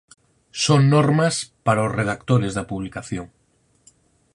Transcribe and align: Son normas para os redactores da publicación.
Son 0.63 0.81
normas 0.95 1.35
para 1.65 1.85
os 1.87 1.95
redactores 1.99 2.51
da 2.57 2.67
publicación. 2.71 3.27